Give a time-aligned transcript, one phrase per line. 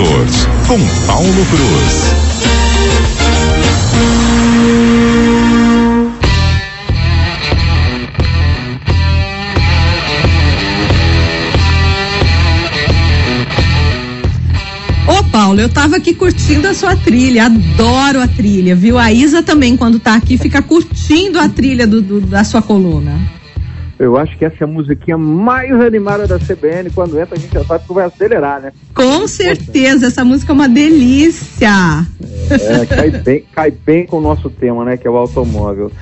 [0.00, 2.14] Motors, com Paulo Cruz.
[15.06, 18.96] Ô Paulo, eu tava aqui curtindo a sua trilha, adoro a trilha, viu?
[18.96, 23.39] A Isa também, quando tá aqui, fica curtindo a trilha do, do, da sua coluna.
[24.00, 26.88] Eu acho que essa é a musiquinha mais animada da CBN.
[26.88, 28.72] Quando entra, a gente já sabe que vai acelerar, né?
[28.94, 32.06] Com certeza, essa música é uma delícia.
[32.50, 34.96] É, cai bem, cai bem com o nosso tema, né?
[34.96, 35.92] Que é o automóvel.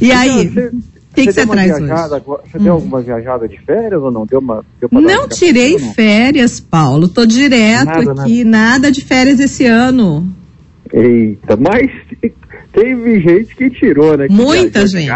[0.00, 0.48] E aí?
[0.48, 2.40] O que você traz viajada, hoje?
[2.50, 4.26] Você deu alguma viajada de férias ou não?
[4.26, 5.94] Deu uma, deu Não tirei não?
[5.94, 7.06] férias, Paulo.
[7.06, 10.28] Tô direto Nada, aqui, nada de férias esse ano.
[10.92, 11.88] Eita, mas
[12.74, 14.26] teve gente que tirou, né?
[14.26, 15.08] que Muita gente.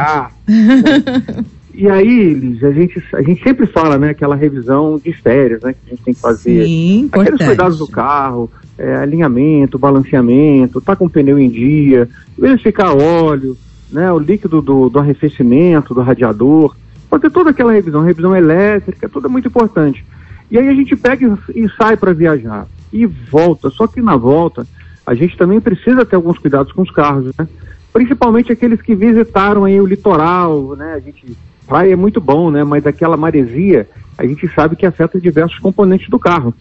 [1.81, 4.11] E aí, Liz, a gente, a gente sempre fala, né?
[4.11, 5.73] Aquela revisão de férias, né?
[5.73, 6.65] Que a gente tem que fazer.
[6.65, 12.93] Sim, Aqueles cuidados do carro, é, alinhamento, balanceamento, tá com o pneu em dia, verificar
[12.93, 13.57] óleo,
[13.93, 16.75] né, o líquido do, do arrefecimento, do radiador,
[17.09, 20.05] fazer toda aquela revisão, revisão elétrica, tudo é muito importante.
[20.51, 23.71] E aí a gente pega e, e sai para viajar e volta.
[23.71, 24.67] Só que na volta
[25.07, 27.47] a gente também precisa ter alguns cuidados com os carros, né?
[27.93, 30.95] Principalmente aqueles que visitaram aí o litoral, né?
[30.95, 31.37] A gente
[31.69, 32.65] praia é muito bom, né?
[32.65, 36.53] Mas aquela maresia a gente sabe que afeta diversos componentes do carro.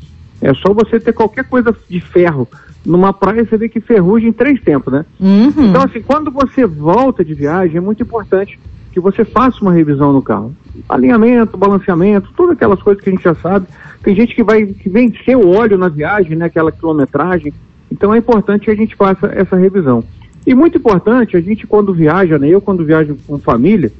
[0.41, 2.47] É só você ter qualquer coisa de ferro
[2.85, 5.05] numa praia, você vê que ferrugem em três tempos, né?
[5.19, 5.51] Uhum.
[5.57, 8.59] Então, assim, quando você volta de viagem, é muito importante
[8.93, 10.55] que você faça uma revisão no carro.
[10.87, 13.67] Alinhamento, balanceamento, todas aquelas coisas que a gente já sabe.
[14.01, 16.45] Tem gente que vai que vencer o óleo na viagem, né?
[16.45, 17.53] Aquela quilometragem.
[17.91, 20.03] Então é importante que a gente faça essa revisão.
[20.45, 22.47] E muito importante, a gente quando viaja, né?
[22.47, 23.91] Eu quando viajo com família,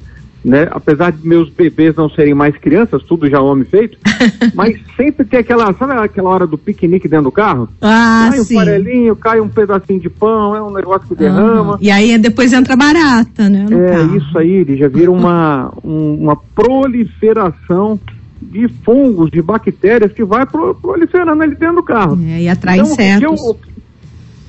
[0.44, 0.68] né?
[0.70, 3.98] Apesar de meus bebês não serem mais crianças, tudo já homem feito,
[4.54, 7.68] mas sempre tem aquela, sabe aquela hora do piquenique dentro do carro?
[7.82, 8.54] Ah, cai um sim.
[8.54, 11.72] farelinho, cai um pedacinho de pão, é um negócio que derrama.
[11.72, 11.78] Aham.
[11.80, 13.66] E aí depois entra barata, né?
[13.70, 14.16] É carro.
[14.16, 17.98] isso aí, ele já vira uma, um- uma proliferação
[18.40, 22.18] de fungos, de bactérias que vai pro- proliferando ali dentro do carro.
[22.24, 23.40] É, e atrai Então, insetos.
[23.42, 23.58] eu-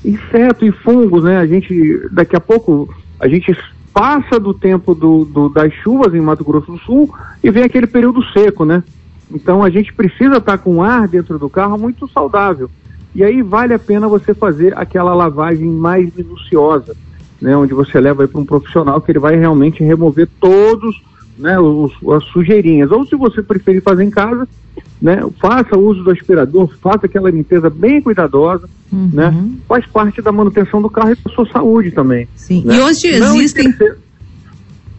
[0.06, 1.38] inseto e fungos, né?
[1.38, 3.52] A gente, daqui a pouco, a gente
[3.94, 7.14] passa do tempo do, do- das chuvas em Mato Grosso do Sul
[7.44, 8.84] e vem aquele período seco, né?
[9.32, 12.70] Então a gente precisa estar com ar dentro do carro muito saudável.
[13.14, 16.96] E aí vale a pena você fazer aquela lavagem mais minuciosa,
[17.42, 17.56] né?
[17.56, 21.02] Onde você leva para um profissional que ele vai realmente remover todos
[21.38, 22.92] né, os, as sujeirinhas.
[22.92, 24.48] Ou se você preferir fazer em casa,
[25.02, 29.10] né, faça uso do aspirador, faça aquela limpeza bem cuidadosa, Uhum.
[29.14, 29.34] né?
[29.68, 32.28] Faz parte da manutenção do carro e da sua saúde também.
[32.36, 32.64] Sim.
[32.66, 32.76] né?
[32.76, 33.70] E hoje Não existem.
[33.70, 33.98] esquecer-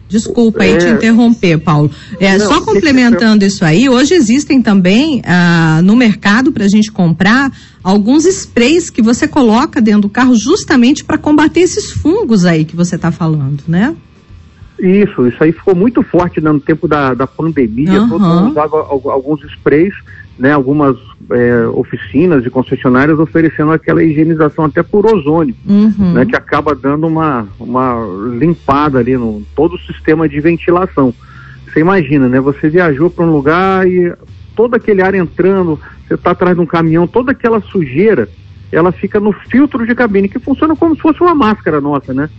[0.09, 0.77] Desculpa aí É.
[0.77, 1.89] te interromper, Paulo.
[2.19, 6.91] É, Não, só complementando isso aí, hoje existem também ah, no mercado para a gente
[6.91, 7.49] comprar
[7.81, 12.75] alguns sprays que você coloca dentro do carro justamente para combater esses fungos aí que
[12.75, 13.95] você está falando, né?
[14.81, 17.99] Isso, isso aí ficou muito forte né, no tempo da, da pandemia.
[17.99, 18.09] Aham.
[18.09, 19.93] Todo mundo usava al- alguns sprays,
[20.39, 20.97] né, algumas
[21.29, 26.13] é, oficinas e concessionárias oferecendo aquela higienização até por ozônio, Uhum.
[26.13, 27.95] né, que acaba dando uma, uma
[28.39, 31.13] limpada ali no todo o sistema de ventilação.
[31.67, 32.39] Você imagina, né?
[32.41, 34.11] Você viajou para um lugar e
[34.55, 38.27] todo aquele ar entrando, você está atrás de um caminhão, toda aquela sujeira,
[38.71, 42.29] ela fica no filtro de cabine, que funciona como se fosse uma máscara nossa, né?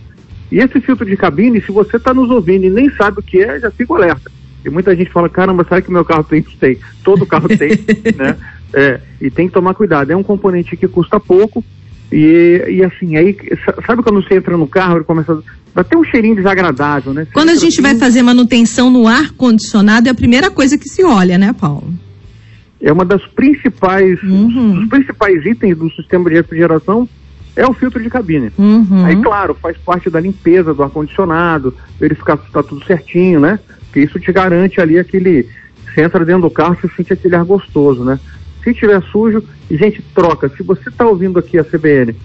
[0.53, 3.39] E esse filtro de cabine, se você está nos ouvindo e nem sabe o que
[3.41, 4.31] é, já fica alerta.
[4.63, 6.43] E muita gente fala, caramba, será que meu carro tem?
[6.43, 6.77] Tem.
[7.03, 7.71] Todo carro tem,
[8.15, 8.37] né?
[8.71, 10.11] É, e tem que tomar cuidado.
[10.11, 11.63] É um componente que custa pouco.
[12.11, 15.35] E, e assim, aí, sa- sabe quando você entra no carro, ele começa a
[15.73, 17.25] dá até um cheirinho desagradável, né?
[17.25, 20.77] Você Quando a gente vai assim, fazer manutenção no ar condicionado, é a primeira coisa
[20.77, 21.91] que se olha, né, Paulo?
[22.79, 24.83] É uma das principais, Uhum.
[24.83, 27.09] os principais itens do sistema de refrigeração
[27.55, 28.51] é o filtro de cabine.
[28.57, 29.05] Uhum.
[29.05, 33.59] Aí, claro, faz parte da limpeza do ar-condicionado, verificar se está tudo certinho, né?
[33.85, 35.47] Porque isso te garante ali aquele.
[35.85, 38.19] Você entra dentro do carro, você sente aquele ar gostoso, né?
[38.63, 40.49] Se tiver sujo, e gente, troca.
[40.49, 42.15] Se você está ouvindo aqui a CBN,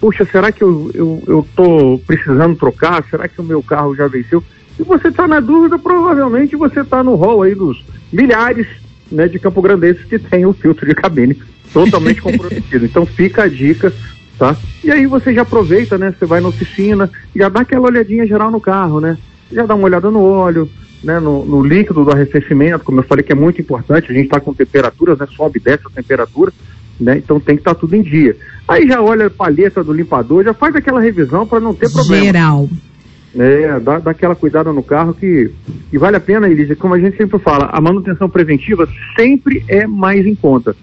[0.00, 3.04] puxa, será que eu, eu, eu tô precisando trocar?
[3.08, 4.42] Será que o meu carro já venceu?
[4.76, 8.66] Se você está na dúvida, provavelmente você está no rol aí dos milhares
[9.12, 11.40] né, de Campo Grandenses que tem o filtro de cabine
[11.72, 12.84] totalmente comprometido.
[12.84, 13.92] Então fica a dica,
[14.38, 14.56] tá?
[14.82, 16.14] E aí você já aproveita, né?
[16.18, 19.16] Você vai na oficina, já dá aquela olhadinha geral no carro, né?
[19.50, 20.68] Já dá uma olhada no óleo,
[21.02, 21.20] né?
[21.20, 24.40] No, no líquido do arrefecimento, como eu falei que é muito importante, a gente está
[24.40, 25.26] com temperaturas, né?
[25.36, 26.52] Sobe e desce a temperatura,
[26.98, 27.18] né?
[27.18, 28.36] Então tem que estar tudo em dia.
[28.66, 32.24] Aí já olha a palheta do limpador, já faz aquela revisão para não ter problema.
[32.24, 32.68] Geral.
[33.34, 35.50] É, dá, dá aquela cuidada no carro que,
[35.90, 38.86] que vale a pena, Elisa, como a gente sempre fala, a manutenção preventiva
[39.16, 40.76] sempre é mais em conta.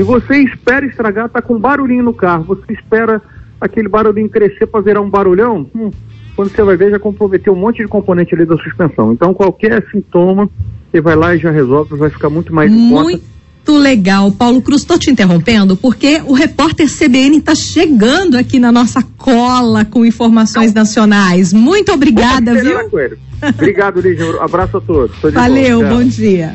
[0.00, 3.20] Se você espera estragar, tá com um barulhinho no carro, você espera
[3.60, 5.90] aquele barulhinho crescer para virar um barulhão, hum,
[6.34, 9.12] quando você vai ver já comprometeu um monte de componente ali da suspensão.
[9.12, 10.48] Então qualquer sintoma,
[10.90, 13.02] você vai lá e já resolve, vai ficar muito mais em conta.
[13.02, 14.32] Muito legal.
[14.32, 19.84] Paulo Cruz, estou te interrompendo porque o repórter CBN está chegando aqui na nossa cola
[19.84, 21.52] com informações nacionais.
[21.52, 22.78] Muito obrigada, viu?
[23.54, 24.40] Obrigado, Lígia.
[24.40, 25.14] Abraço a todos.
[25.34, 26.54] Valeu, bom dia.